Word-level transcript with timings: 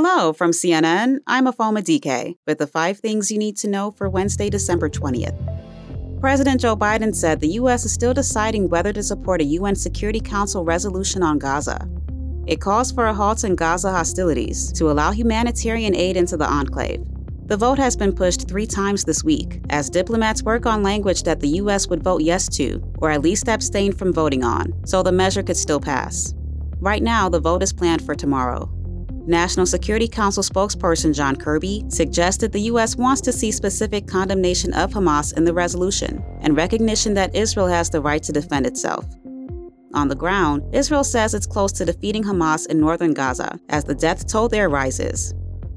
Hello 0.00 0.32
from 0.32 0.52
CNN. 0.52 1.18
I'm 1.26 1.46
Afoma 1.46 1.82
DK 1.82 2.36
with 2.46 2.58
the 2.58 2.68
five 2.68 3.00
things 3.00 3.32
you 3.32 3.36
need 3.36 3.56
to 3.56 3.68
know 3.68 3.90
for 3.90 4.08
Wednesday, 4.08 4.48
December 4.48 4.88
20th. 4.88 6.20
President 6.20 6.60
Joe 6.60 6.76
Biden 6.76 7.12
said 7.12 7.40
the 7.40 7.54
U.S. 7.62 7.84
is 7.84 7.94
still 7.94 8.14
deciding 8.14 8.68
whether 8.68 8.92
to 8.92 9.02
support 9.02 9.40
a 9.40 9.44
UN 9.58 9.74
Security 9.74 10.20
Council 10.20 10.64
resolution 10.64 11.24
on 11.24 11.40
Gaza. 11.40 11.88
It 12.46 12.60
calls 12.60 12.92
for 12.92 13.06
a 13.06 13.12
halt 13.12 13.42
in 13.42 13.56
Gaza 13.56 13.90
hostilities 13.90 14.70
to 14.74 14.88
allow 14.88 15.10
humanitarian 15.10 15.96
aid 15.96 16.16
into 16.16 16.36
the 16.36 16.46
enclave. 16.46 17.04
The 17.46 17.56
vote 17.56 17.78
has 17.78 17.96
been 17.96 18.14
pushed 18.14 18.46
three 18.46 18.66
times 18.66 19.02
this 19.02 19.24
week 19.24 19.60
as 19.68 19.90
diplomats 19.90 20.44
work 20.44 20.64
on 20.64 20.84
language 20.84 21.24
that 21.24 21.40
the 21.40 21.56
U.S. 21.62 21.88
would 21.88 22.04
vote 22.04 22.22
yes 22.22 22.48
to, 22.50 22.80
or 22.98 23.10
at 23.10 23.22
least 23.22 23.48
abstain 23.48 23.90
from 23.92 24.12
voting 24.12 24.44
on, 24.44 24.72
so 24.86 25.02
the 25.02 25.10
measure 25.10 25.42
could 25.42 25.56
still 25.56 25.80
pass. 25.80 26.34
Right 26.78 27.02
now, 27.02 27.28
the 27.28 27.40
vote 27.40 27.64
is 27.64 27.72
planned 27.72 28.06
for 28.06 28.14
tomorrow. 28.14 28.70
National 29.28 29.66
Security 29.66 30.08
Council 30.08 30.42
spokesperson 30.42 31.14
John 31.14 31.36
Kirby 31.36 31.84
suggested 31.88 32.50
the 32.50 32.62
U.S. 32.62 32.96
wants 32.96 33.20
to 33.20 33.32
see 33.32 33.52
specific 33.52 34.06
condemnation 34.06 34.72
of 34.72 34.90
Hamas 34.90 35.36
in 35.36 35.44
the 35.44 35.52
resolution 35.52 36.24
and 36.40 36.56
recognition 36.56 37.12
that 37.14 37.36
Israel 37.36 37.66
has 37.66 37.90
the 37.90 38.00
right 38.00 38.22
to 38.22 38.32
defend 38.32 38.66
itself. 38.66 39.04
On 39.94 40.08
the 40.08 40.14
ground, 40.14 40.62
Israel 40.74 41.04
says 41.04 41.34
it's 41.34 41.46
close 41.46 41.72
to 41.72 41.84
defeating 41.84 42.24
Hamas 42.24 42.66
in 42.68 42.80
northern 42.80 43.12
Gaza 43.12 43.58
as 43.68 43.84
the 43.84 43.94
death 43.94 44.26
toll 44.26 44.48
there 44.48 44.70
rises. 44.70 45.34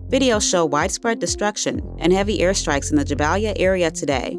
Videos 0.07 0.49
show 0.49 0.65
widespread 0.65 1.19
destruction 1.19 1.81
and 1.99 2.11
heavy 2.13 2.39
airstrikes 2.39 2.91
in 2.91 2.97
the 2.97 3.05
Jabalia 3.05 3.53
area 3.57 3.91
today. 3.91 4.37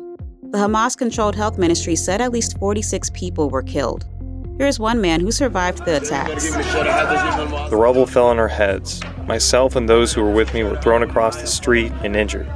The 0.53 0.59
Hamas 0.59 0.97
controlled 0.97 1.34
health 1.34 1.59
ministry 1.59 1.97
said 1.97 2.20
at 2.20 2.33
least 2.33 2.59
46 2.59 3.11
people 3.11 3.48
were 3.48 3.62
killed. 3.62 4.06
Here's 4.62 4.79
one 4.79 5.01
man 5.01 5.19
who 5.19 5.33
survived 5.33 5.84
the 5.84 5.97
attacks. 5.97 6.48
The 6.48 7.77
rubble 7.77 8.07
fell 8.07 8.29
on 8.29 8.39
our 8.39 8.47
heads. 8.47 9.01
Myself 9.27 9.75
and 9.75 9.89
those 9.89 10.12
who 10.12 10.23
were 10.23 10.30
with 10.30 10.55
me 10.55 10.62
were 10.62 10.80
thrown 10.80 11.03
across 11.03 11.41
the 11.41 11.48
street 11.48 11.91
and 12.05 12.15
injured. 12.15 12.48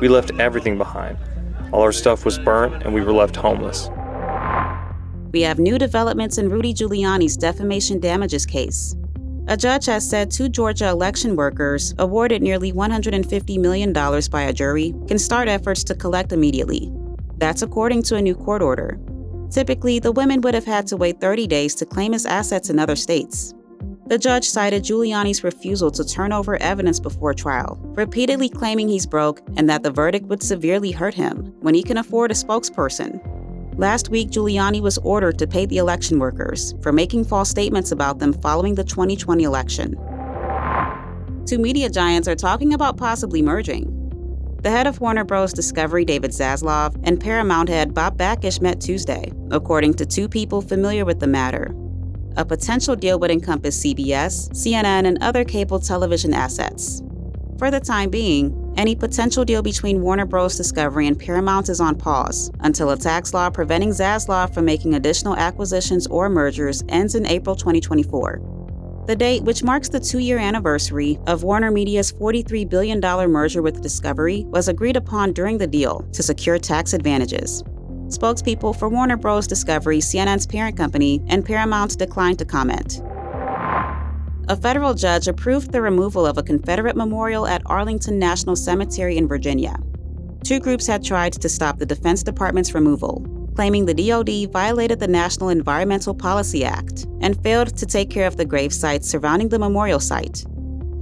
We 0.00 0.08
left 0.08 0.32
everything 0.40 0.76
behind. 0.76 1.16
All 1.70 1.82
our 1.82 1.92
stuff 1.92 2.24
was 2.24 2.40
burnt, 2.40 2.82
and 2.82 2.92
we 2.92 3.02
were 3.02 3.12
left 3.12 3.36
homeless. 3.36 3.88
We 5.30 5.42
have 5.42 5.60
new 5.60 5.78
developments 5.78 6.38
in 6.38 6.50
Rudy 6.50 6.74
Giuliani's 6.74 7.36
defamation 7.36 8.00
damages 8.00 8.44
case. 8.44 8.96
A 9.46 9.56
judge 9.56 9.86
has 9.86 10.10
said 10.10 10.32
two 10.32 10.48
Georgia 10.48 10.88
election 10.88 11.36
workers, 11.36 11.94
awarded 12.00 12.42
nearly 12.42 12.72
$150 12.72 13.60
million 13.60 13.92
by 13.92 14.42
a 14.42 14.52
jury, 14.52 14.92
can 15.06 15.20
start 15.20 15.46
efforts 15.46 15.84
to 15.84 15.94
collect 15.94 16.32
immediately. 16.32 16.90
That's 17.36 17.62
according 17.62 18.02
to 18.02 18.16
a 18.16 18.22
new 18.22 18.34
court 18.34 18.60
order. 18.60 18.98
Typically, 19.50 19.98
the 19.98 20.12
women 20.12 20.40
would 20.42 20.54
have 20.54 20.64
had 20.64 20.86
to 20.88 20.96
wait 20.96 21.20
30 21.20 21.46
days 21.46 21.74
to 21.76 21.86
claim 21.86 22.12
his 22.12 22.26
assets 22.26 22.70
in 22.70 22.78
other 22.78 22.96
states. 22.96 23.54
The 24.06 24.18
judge 24.18 24.48
cited 24.48 24.84
Giuliani's 24.84 25.44
refusal 25.44 25.90
to 25.90 26.04
turn 26.04 26.32
over 26.32 26.56
evidence 26.62 26.98
before 26.98 27.34
trial, 27.34 27.78
repeatedly 27.82 28.48
claiming 28.48 28.88
he's 28.88 29.06
broke 29.06 29.42
and 29.56 29.68
that 29.68 29.82
the 29.82 29.90
verdict 29.90 30.26
would 30.26 30.42
severely 30.42 30.90
hurt 30.90 31.14
him 31.14 31.52
when 31.60 31.74
he 31.74 31.82
can 31.82 31.98
afford 31.98 32.30
a 32.30 32.34
spokesperson. 32.34 33.20
Last 33.78 34.08
week, 34.08 34.30
Giuliani 34.30 34.80
was 34.80 34.98
ordered 34.98 35.38
to 35.38 35.46
pay 35.46 35.66
the 35.66 35.76
election 35.76 36.18
workers 36.18 36.74
for 36.82 36.90
making 36.90 37.24
false 37.26 37.50
statements 37.50 37.92
about 37.92 38.18
them 38.18 38.32
following 38.32 38.74
the 38.74 38.84
2020 38.84 39.44
election. 39.44 39.94
Two 41.46 41.58
media 41.58 41.88
giants 41.88 42.28
are 42.28 42.34
talking 42.34 42.74
about 42.74 42.96
possibly 42.96 43.40
merging. 43.40 43.97
The 44.60 44.70
head 44.70 44.88
of 44.88 45.00
Warner 45.00 45.22
Bros. 45.22 45.52
Discovery, 45.52 46.04
David 46.04 46.32
Zaslav, 46.32 47.00
and 47.04 47.20
Paramount 47.20 47.68
head 47.68 47.94
Bob 47.94 48.18
Bakish 48.18 48.60
met 48.60 48.80
Tuesday, 48.80 49.32
according 49.52 49.94
to 49.94 50.04
two 50.04 50.28
people 50.28 50.60
familiar 50.60 51.04
with 51.04 51.20
the 51.20 51.28
matter. 51.28 51.72
A 52.36 52.44
potential 52.44 52.96
deal 52.96 53.20
would 53.20 53.30
encompass 53.30 53.80
CBS, 53.84 54.50
CNN, 54.50 55.06
and 55.06 55.16
other 55.22 55.44
cable 55.44 55.78
television 55.78 56.34
assets. 56.34 57.04
For 57.56 57.70
the 57.70 57.78
time 57.78 58.10
being, 58.10 58.74
any 58.76 58.96
potential 58.96 59.44
deal 59.44 59.62
between 59.62 60.02
Warner 60.02 60.26
Bros. 60.26 60.56
Discovery 60.56 61.06
and 61.06 61.16
Paramount 61.16 61.68
is 61.68 61.80
on 61.80 61.94
pause 61.94 62.50
until 62.58 62.90
a 62.90 62.96
tax 62.96 63.32
law 63.32 63.50
preventing 63.50 63.90
Zaslav 63.90 64.52
from 64.52 64.64
making 64.64 64.94
additional 64.94 65.36
acquisitions 65.36 66.08
or 66.08 66.28
mergers 66.28 66.82
ends 66.88 67.14
in 67.14 67.26
April 67.26 67.54
2024. 67.54 68.57
The 69.08 69.16
date, 69.16 69.42
which 69.42 69.62
marks 69.62 69.88
the 69.88 70.00
two 70.00 70.18
year 70.18 70.36
anniversary 70.36 71.18
of 71.26 71.42
Warner 71.42 71.70
Media's 71.70 72.12
$43 72.12 72.68
billion 72.68 73.00
merger 73.00 73.62
with 73.62 73.80
Discovery, 73.80 74.44
was 74.48 74.68
agreed 74.68 74.98
upon 74.98 75.32
during 75.32 75.56
the 75.56 75.66
deal 75.66 76.06
to 76.12 76.22
secure 76.22 76.58
tax 76.58 76.92
advantages. 76.92 77.62
Spokespeople 78.08 78.78
for 78.78 78.90
Warner 78.90 79.16
Bros. 79.16 79.46
Discovery, 79.46 80.00
CNN's 80.00 80.46
parent 80.46 80.76
company, 80.76 81.22
and 81.28 81.42
Paramount 81.42 81.98
declined 81.98 82.38
to 82.40 82.44
comment. 82.44 83.00
A 84.50 84.56
federal 84.60 84.92
judge 84.92 85.26
approved 85.26 85.72
the 85.72 85.80
removal 85.80 86.26
of 86.26 86.36
a 86.36 86.42
Confederate 86.42 86.94
memorial 86.94 87.46
at 87.46 87.62
Arlington 87.64 88.18
National 88.18 88.56
Cemetery 88.56 89.16
in 89.16 89.26
Virginia. 89.26 89.80
Two 90.44 90.60
groups 90.60 90.86
had 90.86 91.02
tried 91.02 91.32
to 91.32 91.48
stop 91.48 91.78
the 91.78 91.86
Defense 91.86 92.22
Department's 92.22 92.74
removal, 92.74 93.24
claiming 93.58 93.86
the 93.86 93.92
DoD 93.92 94.52
violated 94.52 95.00
the 95.00 95.08
National 95.08 95.48
Environmental 95.48 96.14
Policy 96.14 96.64
Act 96.64 97.08
and 97.20 97.42
failed 97.42 97.76
to 97.76 97.86
take 97.86 98.08
care 98.08 98.28
of 98.28 98.36
the 98.36 98.44
grave 98.44 98.72
sites 98.72 99.10
surrounding 99.10 99.48
the 99.48 99.58
memorial 99.58 99.98
site. 99.98 100.44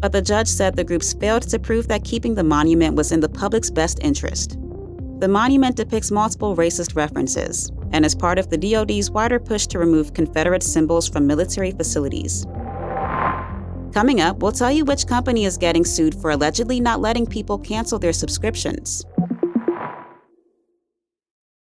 But 0.00 0.12
the 0.12 0.22
judge 0.22 0.49
said 0.49 0.75
the 0.75 0.83
groups 0.83 1.12
failed 1.12 1.43
to 1.50 1.59
prove 1.59 1.87
that 1.89 2.03
keeping 2.03 2.34
the 2.34 2.43
monument 2.43 2.97
was 2.97 3.12
in 3.12 3.21
the 3.21 3.28
public's 3.28 3.71
best 3.71 3.99
interest. 4.00 4.56
The 5.19 5.28
monument 5.28 5.77
depicts 5.77 6.11
multiple 6.11 6.56
racist 6.56 6.97
references 6.97 7.71
and 7.93 8.06
is 8.06 8.15
part 8.15 8.39
of 8.39 8.49
the 8.49 8.56
DoD's 8.56 9.11
wider 9.11 9.39
push 9.39 9.66
to 9.66 9.78
remove 9.78 10.15
Confederate 10.15 10.62
symbols 10.62 11.06
from 11.06 11.27
military 11.27 11.72
facilities. 11.72 12.47
Coming 13.93 14.22
up, 14.22 14.39
we'll 14.39 14.53
tell 14.53 14.72
you 14.72 14.87
which 14.87 15.06
company 15.06 15.45
is 15.45 15.59
getting 15.59 15.84
sued 15.84 16.15
for 16.15 16.31
allegedly 16.31 16.81
not 16.81 17.03
letting 17.03 17.27
people 17.27 17.59
cancel 17.59 17.99
their 17.99 18.15
subscriptions. 18.15 19.05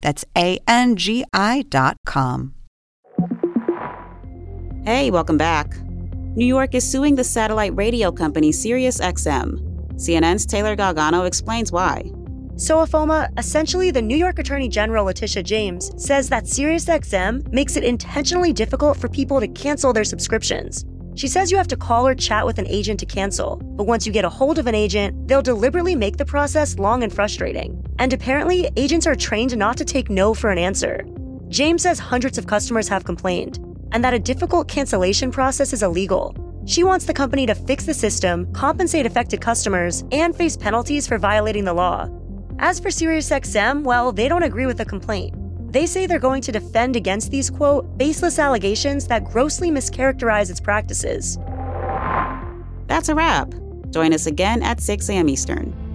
That's 0.00 0.24
A 0.36 0.58
N 0.66 0.96
G 0.96 1.24
I 1.32 1.64
dot 1.68 1.96
com. 2.06 2.54
Hey, 4.84 5.10
welcome 5.10 5.36
back. 5.36 5.76
New 6.34 6.46
York 6.46 6.74
is 6.74 6.88
suing 6.88 7.16
the 7.16 7.24
satellite 7.24 7.76
radio 7.76 8.12
company 8.12 8.52
SiriusXM. 8.52 9.94
CNN's 9.94 10.46
Taylor 10.46 10.76
Galgano 10.76 11.26
explains 11.26 11.72
why. 11.72 12.10
So, 12.56 12.78
Afoma, 12.78 13.28
essentially, 13.38 13.90
the 13.90 14.02
New 14.02 14.16
York 14.16 14.38
Attorney 14.38 14.68
General 14.68 15.04
Letitia 15.04 15.42
James 15.42 15.90
says 16.02 16.28
that 16.28 16.44
SiriusXM 16.44 17.52
makes 17.52 17.76
it 17.76 17.84
intentionally 17.84 18.52
difficult 18.52 18.96
for 18.96 19.08
people 19.08 19.40
to 19.40 19.48
cancel 19.48 19.92
their 19.92 20.04
subscriptions. 20.04 20.84
She 21.18 21.26
says 21.26 21.50
you 21.50 21.56
have 21.56 21.66
to 21.66 21.76
call 21.76 22.06
or 22.06 22.14
chat 22.14 22.46
with 22.46 22.60
an 22.60 22.68
agent 22.68 23.00
to 23.00 23.06
cancel, 23.06 23.56
but 23.56 23.88
once 23.88 24.06
you 24.06 24.12
get 24.12 24.24
a 24.24 24.28
hold 24.28 24.56
of 24.56 24.68
an 24.68 24.76
agent, 24.76 25.26
they'll 25.26 25.42
deliberately 25.42 25.96
make 25.96 26.16
the 26.16 26.24
process 26.24 26.78
long 26.78 27.02
and 27.02 27.12
frustrating. 27.12 27.84
And 27.98 28.12
apparently, 28.12 28.70
agents 28.76 29.04
are 29.04 29.16
trained 29.16 29.56
not 29.56 29.76
to 29.78 29.84
take 29.84 30.10
no 30.10 30.32
for 30.32 30.50
an 30.50 30.58
answer. 30.58 31.04
James 31.48 31.82
says 31.82 31.98
hundreds 31.98 32.38
of 32.38 32.46
customers 32.46 32.86
have 32.86 33.02
complained, 33.02 33.58
and 33.90 34.04
that 34.04 34.14
a 34.14 34.18
difficult 34.20 34.68
cancellation 34.68 35.32
process 35.32 35.72
is 35.72 35.82
illegal. 35.82 36.36
She 36.66 36.84
wants 36.84 37.04
the 37.04 37.14
company 37.14 37.46
to 37.46 37.54
fix 37.56 37.84
the 37.84 37.94
system, 37.94 38.46
compensate 38.52 39.04
affected 39.04 39.40
customers, 39.40 40.04
and 40.12 40.36
face 40.36 40.56
penalties 40.56 41.08
for 41.08 41.18
violating 41.18 41.64
the 41.64 41.74
law. 41.74 42.08
As 42.60 42.78
for 42.78 42.90
SiriusXM, 42.90 43.82
well, 43.82 44.12
they 44.12 44.28
don't 44.28 44.44
agree 44.44 44.66
with 44.66 44.78
the 44.78 44.84
complaint. 44.84 45.34
They 45.70 45.86
say 45.86 46.06
they're 46.06 46.18
going 46.18 46.42
to 46.42 46.52
defend 46.52 46.96
against 46.96 47.30
these, 47.30 47.50
quote, 47.50 47.98
baseless 47.98 48.38
allegations 48.38 49.06
that 49.08 49.24
grossly 49.24 49.70
mischaracterize 49.70 50.50
its 50.50 50.60
practices. 50.60 51.38
That's 52.86 53.08
a 53.08 53.14
wrap. 53.14 53.52
Join 53.90 54.14
us 54.14 54.26
again 54.26 54.62
at 54.62 54.80
6 54.80 55.08
a.m. 55.10 55.28
Eastern. 55.28 55.87